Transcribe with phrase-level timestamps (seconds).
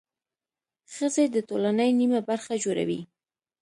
[0.93, 2.99] ښځې د ټولنې نميه برخه جوړوي.